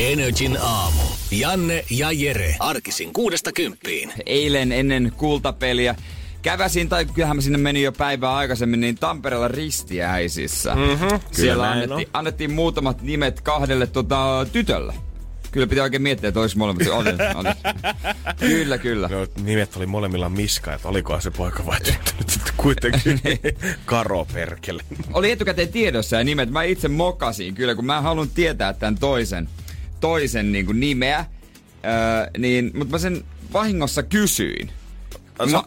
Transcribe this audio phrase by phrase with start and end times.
[0.00, 1.02] Energin aamu.
[1.30, 2.56] Janne ja Jere.
[2.58, 4.12] Arkisin kuudesta kymppiin.
[4.26, 5.94] Eilen ennen kultapeliä
[6.42, 10.74] käväsin, tai kyllähän mä sinne menin jo päivää aikaisemmin, niin Tampereella ristiäisissä.
[10.74, 14.94] Mm-hmm, Siellä annettiin, annettiin muutamat nimet kahdelle tota, tytölle.
[15.52, 16.86] Kyllä pitää oikein miettiä, että olisi molemmat.
[16.86, 17.48] Oli, oli.
[18.50, 19.08] Kyllä, kyllä.
[19.08, 23.20] No, nimet oli molemmilla Miska, että olikohan se poika vai tyttö nyt kuitenkin.
[23.84, 24.82] Karo perkele.
[25.12, 26.50] Oli etukäteen tiedossa ja nimet.
[26.50, 29.48] Mä itse mokasin kyllä, kun mä haluan tietää tämän toisen,
[30.00, 31.24] toisen niin kuin nimeä.
[31.84, 34.70] Öö, niin, mutta mä sen vahingossa kysyin.
[35.50, 35.62] Mä,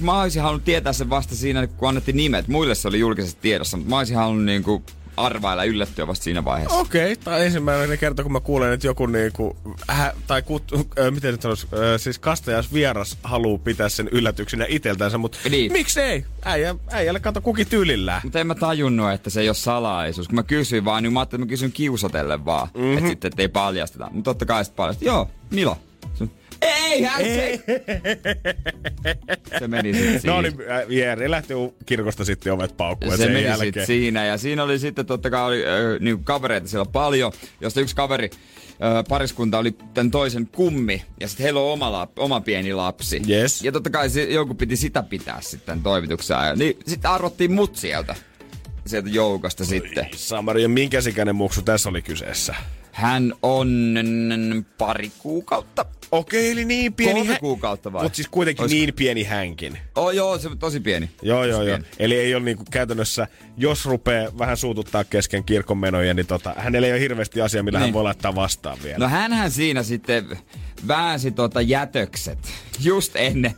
[0.00, 2.48] mä olisin halunnut tietää sen vasta siinä, kun annettiin nimet.
[2.48, 4.82] Muille se oli julkisesti tiedossa, mutta mä olisin halunnut niin kuin
[5.16, 6.78] arvailla yllättyä vasta siinä vaiheessa.
[6.78, 9.56] Okei, okay, tai ensimmäinen kerta, kun mä kuulen, että joku niinku,
[9.90, 14.66] äh, tai kut, äh, miten nyt sanoisi, äh, siis kastajas vieras haluaa pitää sen yllätyksenä
[14.68, 15.72] iteltänsä, mutta niin.
[15.72, 16.24] miksei?
[16.44, 18.20] Äijä, äijälle kato kuki tyylillään.
[18.24, 20.28] Mutta en mä tajunnut, että se ei ole salaisuus.
[20.28, 22.96] Kun mä kysyin vaan, niin mä ajattelin, että mä kysyn kiusotelle vaan, mm-hmm.
[22.96, 24.10] että sitten ei paljasteta.
[24.12, 25.06] Mutta totta kai sitten paljastettiin.
[25.06, 25.78] Joo, Milo.
[26.62, 27.62] Eihän se...
[29.58, 30.34] se meni sitten siinä.
[30.34, 30.54] No niin,
[30.88, 31.54] Jere lähti
[31.86, 33.72] kirkosta sitten ovet paukkuun se sen meni jälkeen.
[33.72, 34.24] Sit siinä.
[34.24, 38.30] Ja siinä oli sitten totta kai oli, äh, niin kavereita siellä paljon, josta yksi kaveri
[38.70, 43.22] äh, pariskunta oli tämän toisen kummi, ja sitten heillä on oma, lap, oma pieni lapsi.
[43.28, 43.64] Yes.
[43.64, 46.54] Ja totta kai se, joku piti sitä pitää sitten toimituksessa.
[46.54, 48.14] Niin sitten arvottiin mut sieltä,
[48.86, 50.06] sieltä joukosta Oi, sitten.
[50.14, 52.54] Samari, ja minkä sikäinen muksu tässä oli kyseessä?
[52.96, 53.94] Hän on
[54.78, 55.84] pari kuukautta.
[56.12, 58.02] Okei, eli niin pieni Kolme hä- kuukautta vai?
[58.02, 58.72] Mutta siis kuitenkin Olis...
[58.72, 59.78] niin pieni hänkin.
[59.94, 61.10] Oh, joo, se on tosi pieni.
[61.22, 61.78] Joo, joo, tosi joo.
[61.78, 61.94] Pieni.
[61.98, 66.92] Eli ei ole niinku käytännössä, jos rupeaa vähän suututtaa kesken kirkonmenoja, niin tota, hänellä ei
[66.92, 67.86] ole hirveästi asiaa, millä niin.
[67.86, 68.98] hän voi laittaa vastaan vielä.
[68.98, 70.38] No hänhän siinä sitten
[70.88, 72.38] väänsi tota jätökset
[72.80, 73.54] just ennen.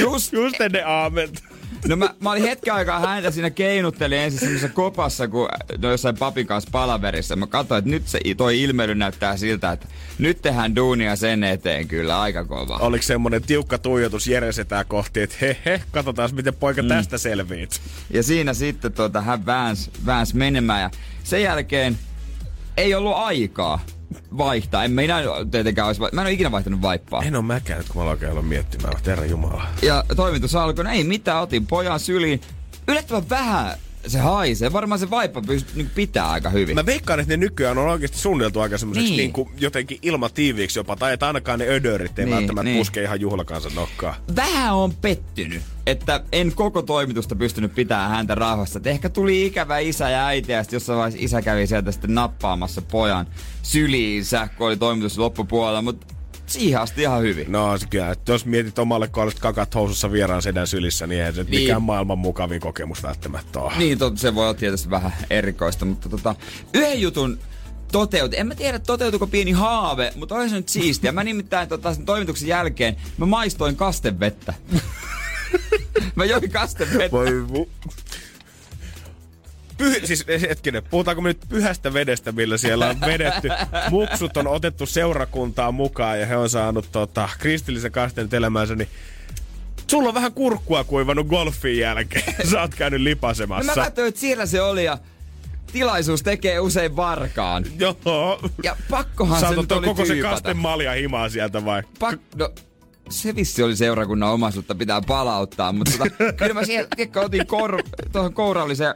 [0.00, 1.42] Just, just ennen aamenta.
[1.88, 5.48] No mä, mä olin hetken aikaa häntä siinä keinuttelin ensin semmoisessa kopassa, kun
[5.78, 7.36] no jossain papin kanssa palaverissa.
[7.36, 9.88] Mä katsoin, että nyt se, toi ilmeily näyttää siltä, että
[10.18, 12.76] nyt tehdään duunia sen eteen kyllä aika kova.
[12.76, 16.88] Oliko semmonen tiukka tuijotus Jeresetää kohti, että he he, katsotaan miten poika mm.
[16.88, 17.80] tästä selviit.
[18.10, 20.90] Ja siinä sitten tota, hän väänsi, väänsi menemään ja
[21.24, 21.98] sen jälkeen
[22.76, 23.80] ei ollut aikaa
[24.38, 24.84] vaihtaa.
[24.84, 27.22] En minä tietenkään olisi, mä en ole ikinä vaihtanut vaippaa.
[27.22, 29.66] En ole mäkään nyt, kun mä alkaa olla miettimään, herra jumala.
[29.82, 32.40] Ja toimitus alkoi, no ei mitään, otin pojan syliin.
[32.88, 33.74] Yllättävän vähän
[34.06, 34.72] se haisee.
[34.72, 36.74] Varmaan se vaippa pyst- niin pitää aika hyvin.
[36.74, 39.18] Mä veikkaan, että ne nykyään on oikeasti suunniteltu aika semmoiseksi niin.
[39.18, 40.96] niin kuin jotenkin ilmatiiviiksi jopa.
[40.96, 42.78] Tai että ainakaan ne ödörit ei niin, välttämättä niin.
[42.78, 44.14] puske ihan juhlakansa nokkaa.
[44.36, 48.78] Vähän on pettynyt, että en koko toimitusta pystynyt pitämään häntä rauhassa.
[48.78, 52.14] Et ehkä tuli ikävä isä ja äiti ja sitten jossain vaiheessa isä kävi sieltä sitten
[52.14, 53.26] nappaamassa pojan
[53.62, 55.82] syliinsä, kun oli toimitus loppupuolella.
[55.82, 56.06] Mutta
[56.46, 57.52] siihen asti ihan hyvin.
[57.52, 61.34] No se kyllä, että jos mietit omalle kohdalle kakat housussa vieraan sedän sylissä, niin eihän
[61.34, 61.60] se niin.
[61.60, 63.72] mikään maailman mukavin kokemus välttämättä ole.
[63.78, 66.34] Niin, to, se voi olla tietysti vähän erikoista, mutta tota,
[66.74, 67.38] yhden jutun
[67.92, 68.38] toteuti.
[68.38, 71.12] En mä tiedä, toteutuko pieni haave, mutta oli se nyt siistiä.
[71.12, 74.54] Mä nimittäin tota, sen toimituksen jälkeen mä maistoin kastevettä.
[76.16, 77.12] mä join kastevettä.
[77.12, 77.46] Voi
[79.82, 83.48] Pyh- siis hetkinen, puhutaanko me nyt pyhästä vedestä, millä siellä on vedetty?
[83.90, 88.88] Muksut on otettu seurakuntaa mukaan ja he on saanut tota, kristillisen kasteen elämäänsä, niin
[89.90, 92.34] Sulla on vähän kurkkua kuivannut golfin jälkeen.
[92.50, 93.72] Sä oot käynyt lipasemassa.
[93.72, 94.98] No mä katsoin, että siellä se oli ja
[95.72, 97.64] tilaisuus tekee usein varkaan.
[97.78, 98.40] Joo.
[98.62, 100.28] Ja pakkohan Sä se nyt oli koko tyypätä.
[100.28, 101.82] se kasten malja himaa sieltä vai?
[101.98, 102.50] Pak- no,
[103.10, 107.82] se vissi oli seurakunnan omaisuutta, pitää palauttaa, mutta tota, kyllä mä siellä, tiedätkö, otin kor-
[108.12, 108.94] tuohon kouralliseen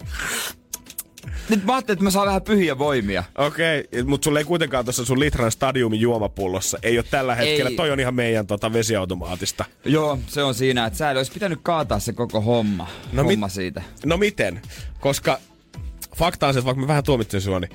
[1.48, 3.25] nyt mä ajattelin, että mä saan vähän pyhiä voimia.
[3.38, 6.78] Okei, okay, mutta sulla ei kuitenkaan tuossa sun litran stadiumin juomapullossa.
[6.82, 7.70] Ei ole tällä hetkellä.
[7.70, 7.76] Ei.
[7.76, 9.64] Toi on ihan meidän tota, vesiautomaatista.
[9.84, 12.88] Joo, se on siinä, että sä olisi pitänyt kaataa se koko homma.
[13.12, 13.82] No homma mit, siitä.
[14.05, 14.62] No miten?
[15.00, 15.38] Koska
[16.17, 17.70] fakta on se, että vaikka mä vähän tuomitsen sua, niin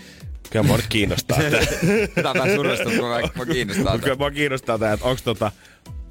[0.50, 1.38] kyllä mua nyt kiinnostaa.
[2.16, 4.00] Tämä on vähän surullista, mutta mua kiinnostaa.
[4.00, 5.52] kyllä mua kiinnostaa tämä, että onko tota,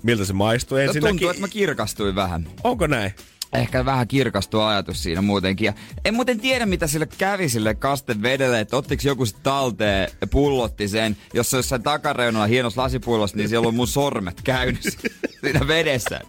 [0.02, 1.10] miltä se maistuu no, ensinnäkin.
[1.10, 2.46] tuntuu, että mä kirkastuin vähän.
[2.64, 3.14] Onko näin?
[3.52, 5.66] Ehkä vähän kirkastuu ajatus siinä muutenkin.
[5.66, 5.72] Ja
[6.04, 10.88] en muuten tiedä, mitä sille kävi sille kastevedelle, että ottiko joku sitten talteen ja pullotti
[10.88, 11.16] sen.
[11.34, 14.82] Jos se jossain takareunalla hienossa lasipullossa, niin siellä on mun sormet käynyt
[15.40, 16.20] siinä vedessä.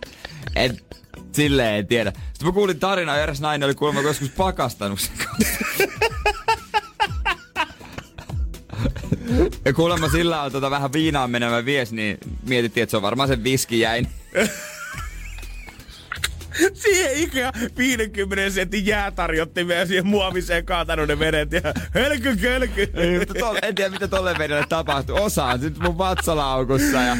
[0.55, 0.97] Et,
[1.31, 2.13] silleen en tiedä.
[2.33, 5.11] Sitten mä kuulin tarinaa, eräs nainen oli kuulemma joskus pakastanut sen
[9.65, 12.17] Ja kuulemma sillä on tota vähän viinaan menevä vies, niin
[12.47, 14.07] mietittiin, että se on varmaan sen viski jäin.
[16.73, 21.61] Siihen ikään 50 sentin jäätarjottimeen ja siihen muoviseen kaatanut ne vedet ja
[21.93, 22.91] hölky kölky.
[23.61, 25.19] En tiedä, mitä tolle vedelle tapahtui.
[25.19, 27.17] Osa on sit mun vatsalaukussa ja...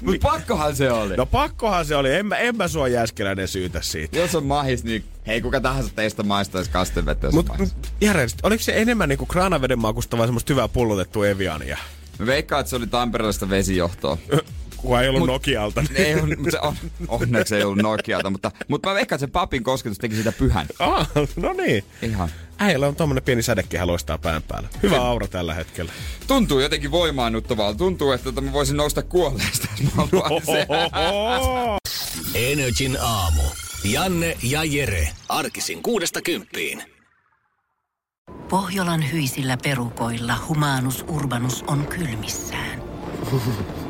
[0.00, 1.16] Mut pakkohan se oli.
[1.16, 2.14] No pakkohan se oli.
[2.14, 4.18] En mä, en mä sua Jääskeläinen syytä siitä.
[4.18, 7.46] Jos on mahis, niin hei, kuka tahansa teistä maistaisi kastevettä, jos Mut.
[8.00, 11.78] Jere, oliko se enemmän niinku kraanaveden makusta vai semmoista hyvää pullotettua Eviania?
[12.18, 14.18] Mä veikkaan, että se oli Tampereellista vesijohtoa.
[14.78, 15.84] Kun ei ollut Mut- Nokialta.
[15.94, 16.76] ei, on, se on,
[17.08, 20.66] onneksi ei ollut Nokialta, mutta, mutta mä veikkaan, että se papin kosketus teki sitä pyhän.
[20.78, 21.84] Ah, no niin.
[22.02, 22.28] Ihan.
[22.58, 24.68] Äijällä on tommonen pieni sädekehä loistaa pään päällä.
[24.82, 25.92] Hyvä aura tällä hetkellä.
[26.26, 27.78] Tuntuu jotenkin voimaannuttavalta.
[27.78, 30.02] Tuntuu, että tota mä voisin nousta kuolleesta, jos mä.
[32.34, 33.42] Energin aamu.
[33.84, 35.08] Janne ja Jere.
[35.28, 36.82] Arkisin kuudesta kymppiin.
[38.48, 42.82] Pohjolan hyisillä perukoilla humanus urbanus on kylmissään.